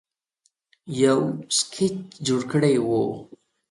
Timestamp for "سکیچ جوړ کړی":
1.57-2.75